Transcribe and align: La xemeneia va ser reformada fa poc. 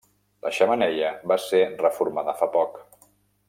La 0.45 0.51
xemeneia 0.59 1.11
va 1.33 1.39
ser 1.45 1.61
reformada 1.85 2.37
fa 2.41 2.49
poc. 2.59 2.85